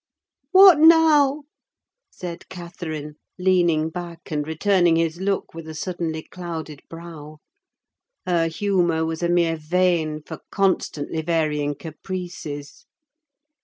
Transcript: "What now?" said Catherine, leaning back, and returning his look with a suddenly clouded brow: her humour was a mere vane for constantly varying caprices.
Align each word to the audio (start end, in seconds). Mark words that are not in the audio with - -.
"What 0.49 0.79
now?" 0.79 1.43
said 2.09 2.49
Catherine, 2.49 3.17
leaning 3.37 3.91
back, 3.91 4.31
and 4.31 4.47
returning 4.47 4.95
his 4.95 5.21
look 5.21 5.53
with 5.53 5.67
a 5.67 5.75
suddenly 5.75 6.23
clouded 6.23 6.81
brow: 6.89 7.37
her 8.25 8.47
humour 8.47 9.05
was 9.05 9.21
a 9.21 9.29
mere 9.29 9.57
vane 9.57 10.23
for 10.23 10.39
constantly 10.49 11.21
varying 11.21 11.75
caprices. 11.75 12.87